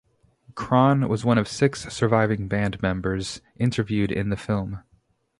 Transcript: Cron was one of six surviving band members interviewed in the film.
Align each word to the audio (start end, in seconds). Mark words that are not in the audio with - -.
Cron 0.55 1.07
was 1.07 1.23
one 1.23 1.37
of 1.37 1.47
six 1.47 1.81
surviving 1.93 2.47
band 2.47 2.81
members 2.81 3.39
interviewed 3.59 4.11
in 4.11 4.29
the 4.29 4.35
film. 4.35 4.81